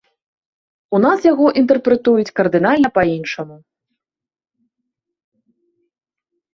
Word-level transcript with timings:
У 0.97 1.01
нас 1.05 1.19
яго 1.31 1.45
інтэрпрэтуюць 1.61 2.35
кардынальна 2.41 2.93
па-іншаму. 2.97 3.61